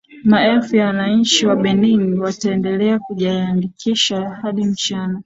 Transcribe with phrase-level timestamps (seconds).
[0.23, 5.19] maelfu ya wananchi wa benin wataendelea kujiandikisha hadi mchana